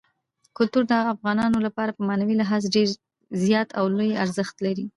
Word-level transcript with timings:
کلتور 0.57 0.83
د 0.87 0.93
افغانانو 1.13 1.57
لپاره 1.65 1.91
په 1.97 2.01
معنوي 2.09 2.35
لحاظ 2.41 2.61
ډېر 2.75 2.87
زیات 3.45 3.69
او 3.79 3.85
لوی 3.95 4.11
ارزښت 4.23 4.55
لري. 4.65 4.85